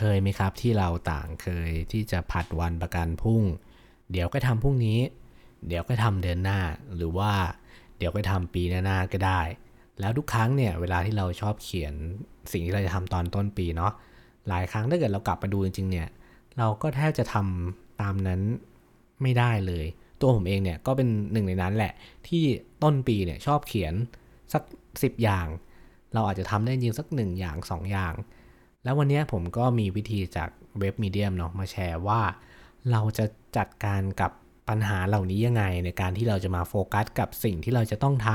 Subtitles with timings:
[0.00, 3.42] เคยไหมครับที่เราต่างเคยที่จะผัดวันประกันพรุ่ง
[4.12, 4.98] เดี๋ยวก็ทำพรุ่งนี้
[5.68, 6.60] เดี๋ยวก็ทำเดือนหน้า
[6.96, 7.32] หรือว่า
[7.98, 9.40] เดี๋ยวก็ทำปีหน้าก็ได้
[10.00, 11.94] แล้วทุกครั้งเนี่ยเวลาที่เราชอบเขียน
[12.52, 13.92] สิ่งที่เราจะทำตอนต้นปีเนาะ
[14.48, 16.08] หลายครั้งถ้าเกิดเรากลับมาดูจริงๆเนี่ย
[16.58, 18.40] เราก็แทบจะทำตามนั้น
[19.22, 19.86] ไม่ได้เลย
[20.20, 21.92] ตัวผมเองเนี่ยก็เป็นหนึ่งในนั้นแหละ
[22.28, 22.44] ที่
[22.82, 23.94] ต้นปีเนี่ยชอบเขียน
[24.52, 25.46] สัก 10 อย่าง
[26.14, 28.14] เราอาจจะทำได้จริงสัก 1 อย่าง 2 อย่าง
[28.84, 32.20] แล้ววันนี้ผมก็มีวิธีจากเว็บมีเดียมเนาะมาแชร์ว่า
[32.90, 33.24] เราจะ
[33.56, 34.30] จัดการกับ
[34.68, 38.28] ปัญหาเหล่านี้ยังไง ในการที่เราจะมาโฟกัสกับสิ่งที่เราจะต้องท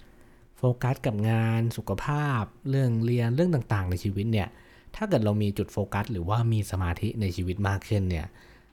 [0.00, 4.48] ำโฟกัสกับงานสุขภาพ เรื่องเรียนเรื่องต่างๆ ในชีวิตเนี่ย
[4.96, 8.26] ถ้าเกิดเรามีจุดโฟกัส หรือว่ามีสมาธิในชีวิตมากขึ้นเนี่ย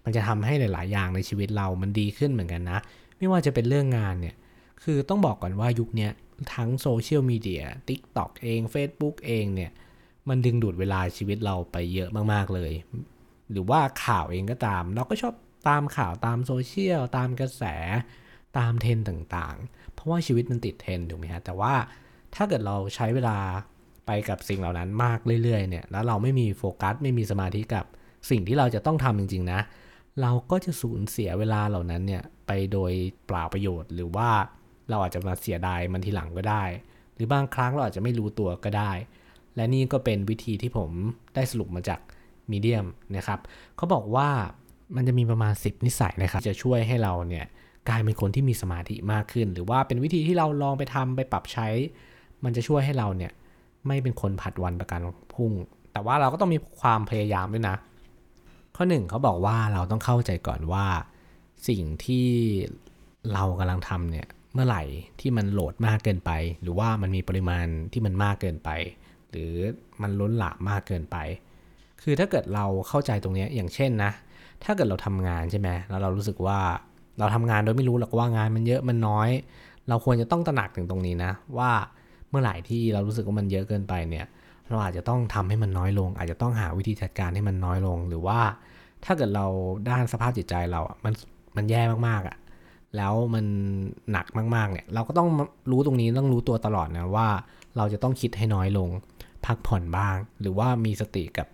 [0.04, 2.80] มันจะทำให้หลาย ๆ อย่างในชีวิตเรามันดีขึ้นเหมือนกันนะ
[3.18, 4.36] ไม่ว่าจะเป็นเรื่องงานเนี่ย
[4.84, 6.10] คือต้องบอกก่อนว่ายุคนี้
[6.54, 9.72] ทั้งโซเชียลมีเดีย TikTok เอง Facebook เองเนี่ย
[10.30, 12.72] มันดึงดูดเวลาชีวิตเราไปเยอะมากๆเลย
[13.52, 15.34] หรือว่าข่าวเองก็ตาม เราก็ชอบ
[15.70, 17.64] ตามข่าวตามโซเชียลตามกระแส
[18.58, 21.74] ตามเทรนต่างๆ เพราะว่าชีวิตมันติดเทรนถูกไหมฮะแต่ว่า
[22.36, 23.38] ถ้าเกิดเราใช้เวลา
[24.06, 27.86] ไปกับสิ่งเหล่านั้นมากเรื่อยๆเนี่ยแล้วเราไม่มีโฟกัสไม่มีสมาธิกับ
[28.30, 29.60] สิ่งที่เราจะต้องทำจริง ๆ นะ
[30.22, 32.92] เราก็จะสูญเสียเวลาเหล่านั้นเนี่ยไปโดย
[33.26, 34.30] เปล่าประโยชน์ หรือว่า
[34.90, 36.64] เราอาจจะมาเสียดายมันทีหลังก็ได้
[37.16, 38.92] หรือบางครั้งเราอาจจะไม่รู้ตัวก็ได้
[39.60, 40.90] และนี่ก็เป็นวิธีที่ผม
[41.36, 42.00] ได้สรุปมาจาก
[42.52, 43.40] มีเดียมนะครับ
[43.76, 44.30] เขาบอกว่า
[44.96, 47.46] มันจะมีประมาณ 10 นิสัยนะครับ จะช่วยให้เราเนี่ย
[47.90, 51.68] กลายเป็นคนที่มีสมาธิมากขึ้น หรือว่าเป็นวิธีที่เราลองไปทำไปปรับใช้
[52.44, 53.32] มันจะช่วยให้เราเนี่ย
[53.88, 55.00] ไม่เป็นคนผัดวันประกัน
[55.34, 55.52] พรุ่ง
[55.92, 57.76] แต่ว่าเราก็ต้องมีความพยายามด้วยนะ
[58.76, 60.86] ข้อหนึ่งเขาบอกว่าเราต้องเข้าใจก่อนว่า
[61.68, 62.28] สิ่งที่
[63.34, 64.84] เรากำลังทำเนี่ยเมื่อไหร่
[65.20, 66.32] ที่มันโหลดมากเกินไป
[66.62, 68.70] หรือว่ามันมีปริมาณที่มันมากเกินไป
[69.30, 69.54] หรือ
[70.02, 71.18] มันล้นหลามมากเกินไป
[72.02, 74.12] คือถ้าเกิดเราเข้าใจตรงนี้อย่างเช่นนะ
[74.64, 76.60] ถ้าเกิดเราทำงานใช่ไหมแล้วเรารู้สึกว่า
[77.20, 79.30] เราทำงานโดยไม่รู้หรอกว่างานมันเยอะมันน้อย
[79.90, 81.72] เราควรจะต้องตระหนักถึงตรงนี้นะ ว่า
[82.30, 84.26] เมื่อไหร่ที่เรารู้สึกว่ามันเยอะเกินไปเนี่ย
[84.70, 88.40] เราอาจจะต้องทำให้มันน้อยลง อาจจะต้องหาวิธีจัดการให้มันน้อยลง หรือว่า
[89.06, 89.46] ถ้าเกิดเรา
[89.90, 91.14] ด้านสภาพจิตใจเราอะมัน
[91.56, 92.38] มันแย่มากๆอะ
[92.98, 93.46] แล้วมัน
[94.12, 94.26] หนัก
[94.56, 95.28] มากๆเนี่ย เราก็ต้อง
[95.72, 97.28] รู้ตรงนี้ต้องรู้ตัวตลอดนะว่า
[97.78, 98.90] เราจะต้องคิดให้น้อยลง
[99.46, 101.48] พักผ่อนบ้าง หรือว่ามีสติกับ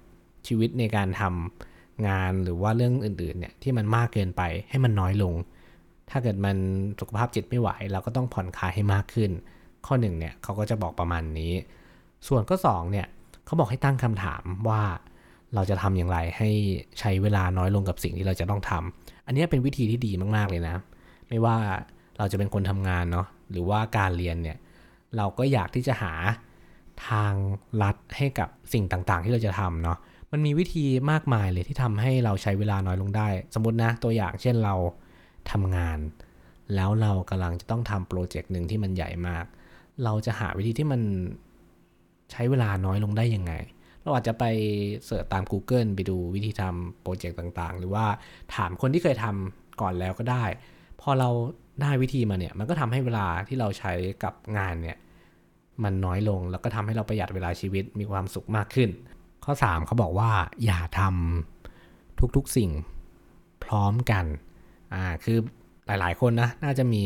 [0.48, 5.34] ชีวิตในการทำงานหรือว่าเรื่องอื่นๆเนี่ยที่มันมากเกินไปให้มันน้อยลง
[6.10, 6.58] ถ้าเกิดมัน
[7.00, 9.32] สุขภาพจิตไม่ไหว เราก็ต้องผ่อนคลายให้มากขึ้น
[9.86, 11.54] ข้อหนึ่งเนี่ยเขาก็จะบอกประมาณนี้
[12.28, 13.08] ส่วนข้อ2เนี่ย
[13.46, 14.82] เขาบอกให้ตั้งคำถามว่า
[15.56, 16.50] เราจะทำอย่างไรให้
[17.00, 20.76] ใช้เวลาน้อยลงกับสิ่งที่เราจะต้องทำอันนี้เป็นวิธีที่ดีมากๆเลยนะ
[21.30, 21.58] ไม่ว่า
[22.18, 24.58] เราจะเป็นคนทำงานเนาะหรือว่าการเรียนเนี่ย
[25.18, 26.14] เราก็อยากที่จะหา
[27.10, 27.34] ทาง
[27.82, 29.98] ลัดให้กับสิ่งต่างๆ ที่เราจะทำเนาะ
[30.32, 34.76] มันมีวิธีมากมายเลยที่ทำให้เราใช้เวลาน้อยลงได้ สมมตินะตัวอย่างเช่นเรา
[35.52, 36.00] ทำงาน
[36.76, 39.46] แล้วเรากำลังจะต้องทำโปรเจกต์หนึ่งที่มันใหญ่มาก
[40.04, 41.02] เราจะหาวิธีที่มัน
[42.32, 43.54] ใช้เวลาน้อยลงได้ยังไง
[44.02, 44.44] เราอาจจะไป
[45.06, 48.06] เสิร์ชตาม Google ไปดูวิธีทำโปรเจกต์ต่างๆ หรือว่า
[48.56, 50.46] ถามคนที่เคยทำก่อนแล้วก็ได้
[51.02, 51.30] พอเรา
[51.82, 54.98] ได้วิธีมาเนี่ย มันก็ทำให้เวลาที่เราใช้กับงานเนี่ย
[55.84, 58.90] มันน้อยลง แล้วก็ทำให้เราประหยัดเวลาชีวิตมีความสุขมากขึ้น
[59.46, 60.32] ข้อ 3เขาบอกว่า
[60.66, 62.72] อย่าทำทุกๆสิ่ง
[63.64, 64.26] พร้อมกัน
[64.94, 65.38] อ่าคือ
[65.88, 67.06] หลายๆคนนะน่าจะมี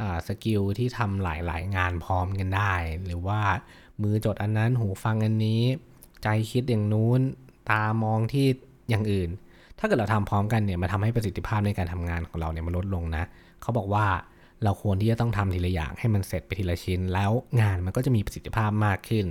[0.00, 3.40] อ่าสกิลที่ทำหลายๆ งานพร้อมกันได้ หรือว่า
[4.02, 5.62] มือจดอันนั้นหูฟังอันนี้
[6.22, 7.20] ใจคิดอย่างนู้น
[7.70, 8.46] ตามองที่
[8.90, 9.30] อย่างอื่น
[9.78, 13.24] ถ้าเกิดเราทำพร้อมกันเนี่ยมันทาให้ประสิทธิภาพในการทำงานของเราเนี่ยมันลดลงนะ
[13.62, 14.06] เขาบอกว่า
[14.64, 17.30] เราควรที่จะต้องทำทีละอย่างให้มันเสร็จไปทีละชิ้น แล้ว
[17.60, 19.26] งานมันก็จะมีประสิทธิภาพมากขึ้น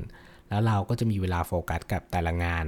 [0.50, 2.66] แล้วเราก็จะมีเวลาโฟกัสกับแต่ละงาน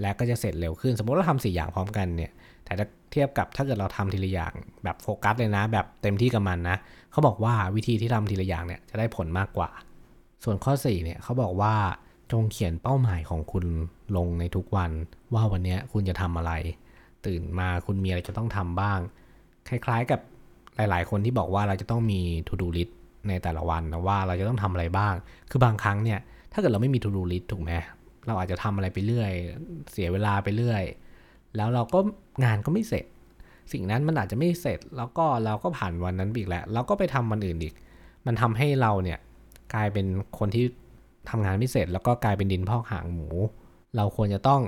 [0.00, 2.32] และก็จะเสร็จเร็วขึ้น สมมติเราทำสี่อย่างพร้อมกันเนี่ย
[2.64, 4.52] แต่ถ้าเทียบกับถ้าเกิดเราทำทีละอย่าง
[4.84, 6.76] แบบโฟกัสเลยนะ แบบเต็มที่กับมันนะ
[7.12, 9.70] เขาบอกว่าวิธีที่ทำทีละอย่างเนี่ยจะได้ผลมากกว่า
[10.44, 11.74] ส่วนข้อ4เนี่ยเขาบอกว่า
[12.32, 13.66] จงเขียนเป้าหมายของคุณ
[14.16, 14.90] ลงในทุกวัน
[15.34, 16.52] ว่าวันนี้คุณจะทำอะไร
[17.26, 18.98] ตื่นมาคุณมีอะไรจะต้องทำบ้าง
[19.68, 20.20] คล้ายๆกับ
[20.76, 22.92] หลาย ๆ คนที่บอกว่าเราจะต้องมี to do list
[23.28, 25.14] ในแต่ละวันนะว่าเราจะต้องทำอะไรบ้าง
[25.50, 26.18] คือบางครั้งเนี่ย
[26.52, 27.72] ถ้าเกิดเราไม่มี to do list ถูกไหม
[28.26, 29.30] เราอาจจะทำอะไรไปเรื่อย
[29.92, 30.82] เสียเวลาไปเรื่อย
[31.56, 31.98] แล้วเราก็
[32.44, 33.04] งานก็ไม่เสร็จ
[33.72, 37.74] สิ่งนั้นมันอาจจะไม่เสร็จ แล้วก็เราก็ผ่านวันนั้นอีกแล้วเราก็ไปทำวันอื่นอีก
[38.26, 39.18] มันทำให้เราเนี่ย
[39.74, 40.06] กลายเป็น
[40.38, 40.64] คนที่
[41.30, 43.28] ทำงานไม่เสร็จ แล้วก็กลายเป็นดินพอกหางหมู
[43.96, 44.62] เราควรจะต้อง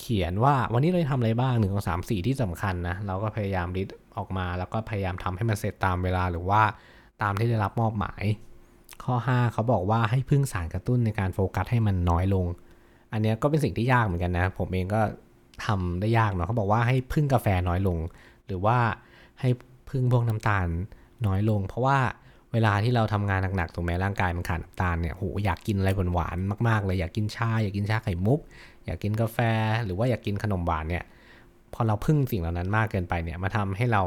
[0.00, 3.88] เขียนว่าวันนี้เราทำอะไรบ้างหนึ่งสองสามสี่ที่สำคัญนะ เราก็พยายามริด
[4.18, 6.62] ออกมา แล้วก็พยายามทำให้มันเสร็จตามเวลาหรือว่า
[7.22, 8.22] ตามที่ได้รับมอบหมาย
[9.04, 12.46] ข้อ 5 เขาบอกว่าให้พึ่งสารกระตุ้นในการโฟกัสให้มันน้อยลง
[13.12, 15.00] อันนี้ก็เป็นสิ่งที่ยากเหมือนกันนะ ผมเองก็
[15.66, 17.98] ทำได้ยากเนาะเขาบอกว่าให้พึ่งกาแฟน้อยลง
[18.46, 18.78] หรือว่า
[19.40, 19.48] ให้
[19.90, 20.66] พึ่งพวกน้ำตาล
[21.26, 21.98] น้อยลง เพราะว่า
[22.52, 28.40] เวลาที่เราทำงานหนักๆถูกไหมร่างกายมันขาดน้ำตาลเนี่ยโหอยากกินอะไรหวานๆมากๆเลยอยากกินชาอยากกินชาไข่มุก
[28.84, 29.38] อยากกินกาแฟ
[29.84, 31.04] หรือว่าอยากกินขนมหวานเนี่ย
[31.80, 34.02] อเราพึ่งสิ่งเหล่านั้นมากเกินไปเนี่ยมาทำให้เรา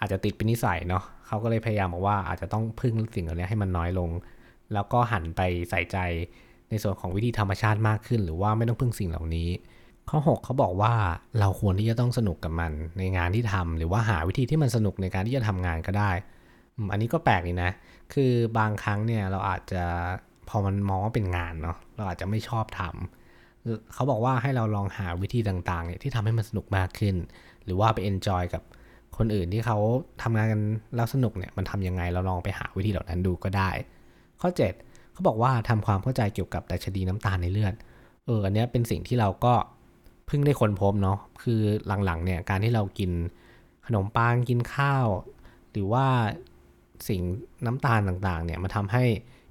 [0.00, 4.10] อาจจะติดเป็นนิสัยเนาะเขาก็เลยพยายามบอกว่าอาจจะต้องพึ่งสิ่งเหล่านี้ให้มันน้อยลง
[4.72, 5.98] แล้วก็หันไปใส่ใจ
[6.70, 9.48] ในส่วนของวิธีธรรมชาติมากขึ้น หรือว่าไม่ต้องพึ่งสิ่งเหล่านี้
[10.10, 10.94] ข้อ 6 เขาบอกว่า
[11.40, 16.10] เราควรที่จะต้องสนุกกับมันในงานที่ทำหรือว่าหาวิธีที่มันสนุกในการที่จะทำงานก็ได้
[16.92, 17.70] อันนี้ก็แปลกดีนะ
[18.12, 19.82] คือบางครั้งเนี่ยเราอาจจะ
[20.48, 23.17] พอมันมองว่าเป็นงานเนาะเราอาจจะไม่ชอบทำ
[23.94, 27.16] เขาบอกว่าให้เราลองหาวิธีต่างๆเนี่ยที่ทำให้มันสนุกมากขึ้น
[27.64, 28.62] หรือว่าไป enjoy กับ
[29.16, 29.78] คนอื่นที่เขา
[30.22, 30.60] ทำงานกัน
[30.96, 33.70] แล้วสนุกเนี่ยมันทำยังไงเราลองไปหาวิธีเหล่านั้นดูก็ได้
[34.40, 34.50] ข้อ
[34.82, 37.74] 7 เขาบอกว่าทำความเข้าใจเกี่ยวกับดัชนีน้ำตาลในเลือด
[38.26, 39.54] เอออันนี้เป็นสิ่งที่เราก็
[40.26, 41.60] เพิ่งได้ค้นพบเนาะคือ
[42.04, 43.10] หลังๆเนี่ยการที่เรากิน
[43.86, 45.06] ขนมปังกินข้าว
[45.72, 46.06] หรือว่า
[47.08, 47.20] สิ่ง
[47.66, 49.04] น้ำตาลต่างๆเนี่ยมันทำให้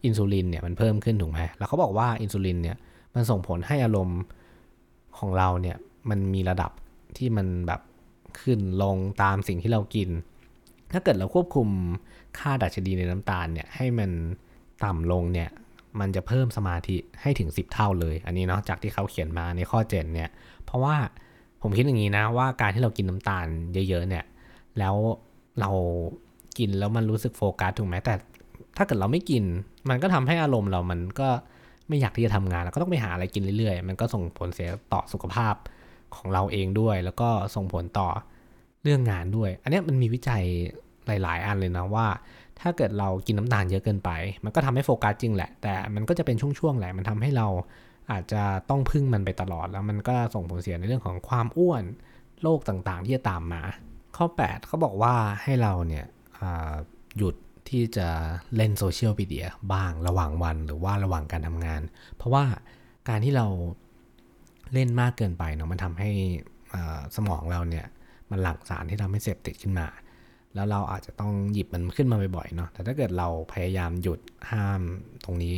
[0.06, 2.78] อินซูลินเนี่ยมันเพิ่มขึ้นถูกไหมแล้วเขาบอกว่าอินซูลินเนี่ย
[3.18, 4.20] มันส่งผลให้อารมณ์
[5.18, 5.78] ของเราเนี่ย
[6.10, 6.72] มันมีระดับ
[7.18, 7.82] ที่มันแบบ
[8.40, 10.10] ขึ้นลงตามสิ่งที่เรากิน
[10.92, 11.68] ถ้าเกิดเราควบคุม
[12.40, 14.12] ค่าดัชนีในน้ำตาลเนี่ยให้มัน
[14.84, 15.50] ต่ำลงเนี่ย
[16.00, 20.30] มันจะเพิ่มสมาธิให้ถึง 10 เท่าเลย อันนี้เนาะจากที่เขาเขียนมาในข้อ 7 เนี่ย
[20.66, 20.96] เพราะว่า
[21.62, 23.46] ผมคิดอย่างนี้นะว่าการที่เรากินน้ำตาล
[23.90, 24.26] เยอะๆเนี่ย
[24.80, 24.96] แล้ว
[25.60, 25.72] เรา
[26.58, 28.16] กินแล้วมันรู้สึกโฟกัสถูกไหมแต่
[28.78, 29.44] ถ้าเกิดเราไม่กิน
[29.90, 31.30] มันก็ทำให้อารมณ์เรามันก็
[31.88, 35.56] ไม่อยากที่จะทำงานแล้วก็ต้องไปหาอะไรกินเรื่อยๆ มันก็ส่งผลเสียต่อสุขภาพ
[36.16, 38.10] ของเราเองด้วย แล้วก็ส่งผลต่อ
[38.84, 40.44] เรื่องงานด้วย อันนี้มันมีวิจัย
[41.08, 42.08] หลาย ๆ อันเลยนะว่า
[42.60, 44.10] ถ้าเกิดเรากินน้ำตาลเยอะเกินไป
[44.44, 47.48] มันก็ทำให้โฟกัสจริงแหละ แต่มันก็จะเป็นช่วงๆแหละมันทำให้เรา
[48.12, 51.84] อาจจะต้องพึ่งมันไปตลอดแล้วมันก็ส่งผลเสียในเรื่องของความอ้วน
[52.42, 53.62] โรคต่างๆ ที่จะตามมา
[54.18, 55.14] ข้อ 8 เขาบอกว่า
[55.44, 56.06] ให้เราเนี่ย
[57.18, 57.36] หยุด
[57.70, 58.08] ที่จะ
[58.56, 61.82] เล่นโซเชียลมีเดียบ้างระหว่างวันหรือว่าระหว่างการทำงาน
[62.16, 62.44] เพราะว่า
[63.10, 63.48] การที่เรา
[64.74, 66.10] เล่นมากเกินไปเนาะมันทำให้
[67.16, 67.86] สมองเราเนี่ย
[68.30, 69.88] มันหลั่งสารที่ทำให้เสพติดขึ้นมา
[70.56, 74.20] แล้วเราอาจจะต้องหยิบมันขึ้นมาบ่อยๆเนาะแต่ถ้าเกิดเราพยายามหยุด
[74.52, 74.82] ห้าม
[75.26, 75.58] ตรงนี้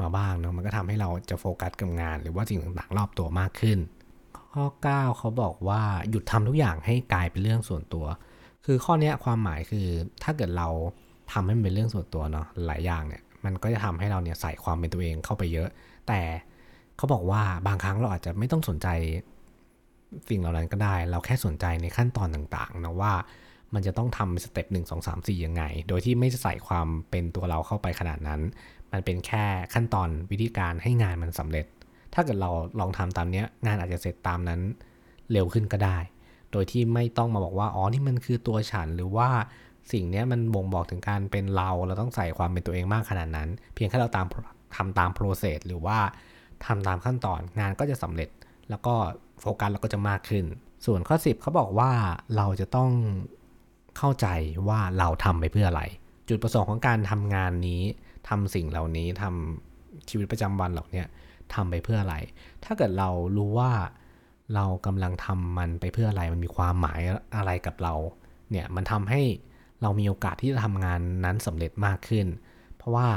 [0.00, 3.78] มาบ้างเนาะมันก็ทำให้เราจะโฟกัสกับงาน หรือว่าสิ่งต่างๆ รอบตัวมากขึ้น
[4.52, 8.06] ข้อ 9 เขาบอกว่าหยุดทำทุกอย่างให้กลายเป็นเรื่องส่วนตัว
[8.64, 9.86] คือข้อนี้ความหมายคือ
[10.22, 10.68] ถ้าเกิดเรา
[11.32, 15.68] ทำให้มันเป็นเรื่องส่วนตัวเนาะหลายอย่างเนี่ยมันก็จะทำให้เราเนี่ยใส่ความเป็นตัวเองเข้าไปเยอะ
[16.08, 16.20] แต่
[16.96, 18.88] เขาบอกว่าบางครั้งเราอาจจะไม่ต้องสนใจ
[20.28, 23.12] สิ่งเหล่านั้นก็ได้ เราแค่สนใจในขั้นตอนต่างๆนะว่า
[23.74, 28.40] มันจะต้องทำ step หนึ่งสองสามสี่ยังไง โดยที่ไม่ใส่ความเป็นตัวเราเข้าไปขนาดนั้น
[28.92, 29.44] มันเป็นแค่
[29.74, 31.66] ขั้นตอนวิธีการให้งานมันสำเร็จ
[32.14, 32.50] ถ้าเกิดเรา
[32.80, 34.60] ลองทำตามเนี้ยงานอาจจะเสร็จตามนั้น
[35.32, 35.98] เร็วขึ้นก็ได้
[36.52, 39.28] โดยที่ไม่ต้องมาบอกว่า อ๋อ นี่มันคือตัวฉัน หรือว่า
[39.92, 44.26] สิ่งนี้มันบ่งบอกถึงการเป็นเราเราต้องใส่ความเป็นตัวเองมากขนาดนั้น เพียงแค่เราตาม
[44.76, 45.98] ทำตาม process หรือว่า
[46.66, 48.28] ทำตามขั้นตอนงานก็จะสำเร็จ
[48.70, 48.94] แล้วก็
[49.40, 50.44] โฟกัสเราก็จะมากขึ้น
[50.86, 51.90] ส่วนข้อ 10เขาบอกว่า
[52.36, 52.90] เราจะต้อง
[53.98, 54.26] เข้าใจ
[54.68, 55.82] ว่าเราทำไปเพื่ออะไร
[56.28, 57.82] จุดประสงค์ของการทำงานนี้
[58.28, 61.02] ทำสิ่งเหล่านี้ทำชีวิตประจำวันเหล่านี้
[61.54, 62.16] ทำไปเพื่ออะไร
[62.64, 63.72] ถ้าเกิดเรารู้ว่า
[64.54, 67.00] เรากำลังทำมันไปเพื่ออะไร มันมีความหมาย
[67.36, 67.94] อะไรกับเรา
[68.50, 69.22] เนี่ย มันทำให้
[69.82, 72.26] เรามีโอกาสที่จะทำงานนั้นสำเร็จมากขึ้น
[72.76, 73.08] เพราะว่า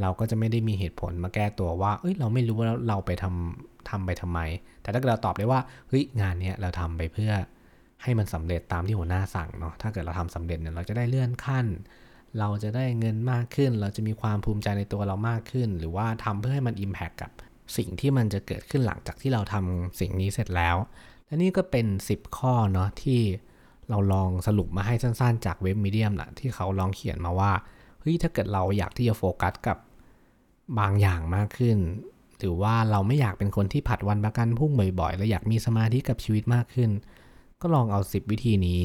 [0.00, 4.40] เราก็จะไม่ได้มีเหตุผลมาแก้ตัวว่า เอ้ย เราไม่รู้ว่าเราไปทำทำไปทำไม
[4.82, 7.32] แต่ถ้าเกิดเราตอบได้ว่า เฮ้ย งานนี้เราทำไปเพื่อ
[8.02, 11.66] ให้มันสำเร็จตามที่หัวหน้าสั่งเนาะ ถ้าเกิดเราทำสำเร็จเนี่ย เราจะได้เลื่อนขั้น
[12.38, 17.30] เราจะได้เงินมากขึ้น เราจะมีความภูมิใจในตัวเรามากขึ้น หรือว่าทำเพื่อให้มัน Impact กับ
[17.76, 20.76] สิ่งที่มันจะเกิดขึ้นหลังจากที่เราทำสิ่งนี้เสร็จแล้ว
[21.26, 23.20] และนี่ก็เป็น 10 ข้อเนาะที่
[23.90, 27.52] เราลองสรุปมาให้สั้นๆ จากเว็บมีเดียมแหละที่เขาลองเขียนมาว่า
[28.00, 29.78] เฮ้ยถ้าเกิดเราอยากที่จะโฟกัสกับ
[30.78, 31.78] บางอย่างมากขึ้น
[32.38, 36.90] หรือว่าเราไม่อยากเป็นคนที่ผัดวันประกันพุ่งบ่อยๆ และอยากมีสมาธิกับชีวิตมากขึ้น
[37.60, 38.80] ก็ลองเอา 10 วิธีนี้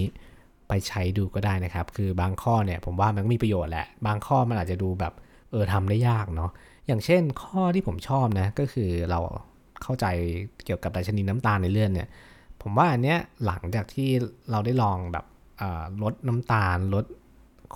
[0.68, 5.14] ไปใช้ดูก็ได้นะครับ คือบางข้อเนี่ยผมว่ามันมีประโยชน์แหละ บางข้อมันอาจจะดูแบบ
[5.52, 6.52] เออทำได้ยากเนาะ
[6.88, 9.20] อย่างเช่นข้อที่ผมชอบนะก็คือเรา
[9.84, 10.06] เข้าใจ
[10.66, 12.08] เกี่ยวกับดัชนีน้ำตาลในเลือดเนี่ย
[12.62, 14.10] ผมว่าอันเนี้ยหลังจากที่
[14.52, 15.26] เราได้ลองแบบ
[16.04, 17.06] ลดน้ำตาลลด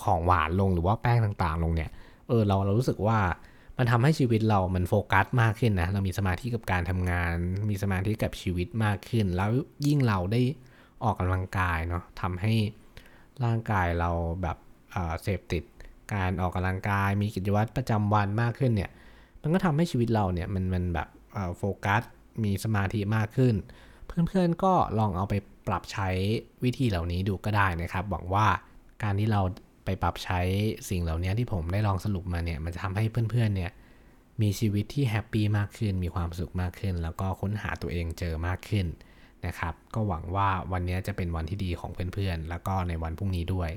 [0.01, 1.91] ของหวานลงหรือว่าแป้งต่างๆ ลงเนี่ย
[2.27, 3.19] เออเราเรารู้สึกว่า
[3.77, 7.31] มันทำให้ชีวิตเรามันโฟกัสมากขึ้นนะ เรามีสมาธิกับการทำงาน
[7.72, 9.50] มีสมาธิกับชีวิตมากขึ้น แล้ว
[9.86, 10.41] ยิ่งเราได้
[11.03, 12.53] ออกกำลังกายเนาะทำให้
[13.43, 14.10] ร่างกายเรา
[14.41, 14.57] แบบ
[15.22, 15.63] เสพติด
[16.13, 18.91] การออกกำลังกาย มีกิจวัตรประจำวันมากขึ้นเนี่ย
[19.41, 21.07] มันก็ทำให้ชีวิตเราเนี่ยมันมันแบบ
[21.57, 22.01] โฟกัส
[22.43, 23.55] มีสมาธิมากขึ้น
[24.27, 25.33] เพื่อนๆก็ลองเอาไป
[25.67, 26.09] ปรับใช้
[26.63, 28.47] วิธีเหล่านี้ดูก็ได้นะครับ หวังว่า
[29.03, 29.41] การที่เรา
[29.86, 30.39] ไปปรับใช้
[30.89, 33.71] สิ่งเหล่านี้ที่ผมได้ลองสรุปมาเนี่ย มันจะทำให้เพื่อนๆเนี่ย
[34.41, 38.86] มีชีวิตที่แฮปปี้มากขึ้น มีความสุขมากขึ้น แล้วก็ค้นหาตัวเองเจอมากขึ้น
[39.45, 43.69] นะครับ ก็หวังว่าวันนี้จะเป็นวันที่ดีของเพื่อนๆ แล้วก็ในวันพรุ่งนี้ด้วย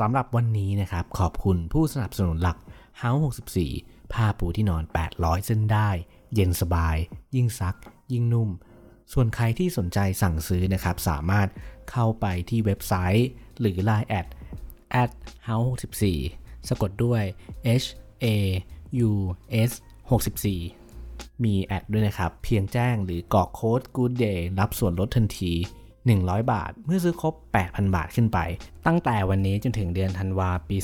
[0.00, 2.58] สำหรับวันนี้นะครับ ขอบคุณผู้สนับสนุนหลัก
[3.02, 3.20] House
[3.66, 4.82] 64 ผ้าปูที่นอน
[5.14, 5.88] 800 เส้นได้
[6.34, 6.96] เย็นสบาย
[7.34, 7.76] ยิ่งซัก
[8.12, 8.50] ยิ่งนุ่ม
[9.12, 11.48] ส่วนใครที่สนใจสั่งซื้อนะครับสามารถ
[11.90, 13.28] เข้าไปที่เว็บไซต์
[13.60, 14.26] หรือ Line แอด
[15.02, 15.10] at
[15.48, 15.68] house
[16.20, 17.22] 64 สะกดด้วย
[17.82, 17.86] h
[18.24, 18.26] a
[19.08, 19.10] u
[19.68, 19.70] s
[20.10, 25.52] 64 มีแอดด้วยนะครับ เพียงแจ้งหรือกรอกโค้ด good day รับส่วนลดทันที
[26.02, 27.34] 100 บาท เมื่อซื้อครบ
[27.64, 28.38] 8,000 บาทขึ้นไป
[28.86, 30.76] ตั้งแต่วันนี้จนถึงเดือนธันวาปี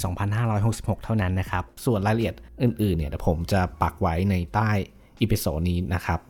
[0.48, 4.70] 2566 เท่านั้นนะครับ ส่วนรายละเอียดอื่นๆเนี่ยผมจะปักไว้ในใต้
[5.20, 6.20] episode นี้นะครับ